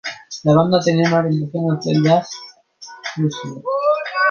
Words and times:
La 0.45 0.55
banda 0.55 0.79
tenía 0.79 1.07
una 1.07 1.19
orientación 1.19 1.69
hacia 1.77 1.91
el 1.95 2.03
Jazz 2.03 2.27
fusión. 3.13 3.61